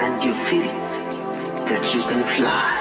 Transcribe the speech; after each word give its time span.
and 0.00 0.24
you 0.24 0.32
feel 0.46 0.72
that 1.66 1.94
you 1.94 2.02
can 2.02 2.22
fly. 2.36 2.77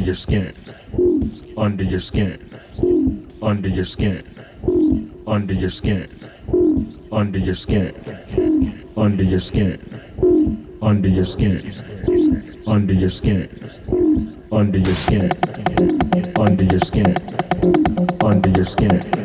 Your 0.00 0.14
skin, 0.14 0.54
under 1.56 1.84
your 1.84 2.00
skin, 2.00 2.38
under 3.42 3.68
your 3.68 3.84
skin, 3.84 4.22
under 5.26 5.52
your 5.54 5.70
skin, 5.70 6.08
under 7.12 7.38
your 7.38 7.54
skin, 7.54 7.94
under 8.96 9.22
your 9.22 9.38
skin, 9.40 9.78
under 10.82 11.08
your 11.08 11.24
skin, 11.24 11.60
under 12.66 12.92
your 12.94 13.08
skin, 13.10 13.48
under 14.52 14.78
your 14.78 14.94
skin, 14.94 15.30
under 16.36 16.64
your 16.64 16.80
skin, 16.80 17.14
under 18.22 18.50
your 18.50 18.64
skin, 18.64 19.19